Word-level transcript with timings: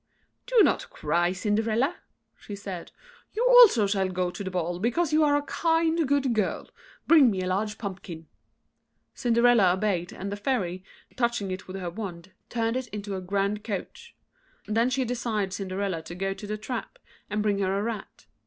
"Do 0.47 0.63
not 0.63 0.89
cry, 0.89 1.31
Cinderella," 1.31 1.97
she 2.35 2.55
said; 2.55 2.91
"you 3.33 3.45
also 3.47 3.85
shall 3.85 4.09
go 4.09 4.31
to 4.31 4.43
the 4.43 4.49
ball, 4.49 4.79
because 4.79 5.13
you 5.13 5.23
are 5.23 5.35
a 5.37 5.43
kind, 5.43 6.07
good 6.07 6.33
girl. 6.33 6.71
Bring 7.05 7.29
me 7.29 7.41
a 7.43 7.47
large 7.47 7.77
pumpkin." 7.77 8.25
Cinderella 9.13 9.73
obeyed, 9.75 10.11
and 10.11 10.31
the 10.31 10.37
Fairy, 10.37 10.83
touching 11.15 11.51
it 11.51 11.67
with 11.67 11.75
her 11.75 11.91
wand, 11.91 12.31
turned 12.49 12.77
it 12.77 12.87
into 12.87 13.15
a 13.15 13.21
grand 13.21 13.63
coach. 13.63 14.15
Then 14.65 14.89
she 14.89 15.05
desired 15.05 15.53
Cinderella 15.53 16.01
to 16.01 16.15
go 16.15 16.33
to 16.33 16.47
the 16.47 16.57
trap, 16.57 16.97
and 17.29 17.43
bring 17.43 17.59
her 17.59 17.77
a 17.77 17.83
rat. 17.83 18.25